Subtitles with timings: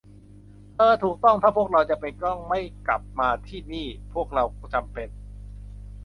[0.77, 4.43] เออ ถูกต้อง ถ้าพวกเราจำเป็นต้องไม่กลับมาที่นี่ พวกเรา
[4.73, 5.09] จำเป็น